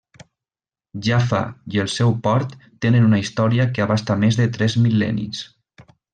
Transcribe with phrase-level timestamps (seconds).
[1.07, 1.41] Jaffa
[1.75, 2.55] i el seu port
[2.87, 5.45] tenen una història que abasta més de tres mil·lennis.